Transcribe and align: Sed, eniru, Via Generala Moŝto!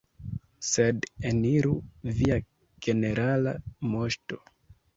Sed, 0.67 1.05
eniru, 1.31 1.75
Via 2.21 2.39
Generala 2.87 3.55
Moŝto! 3.95 4.45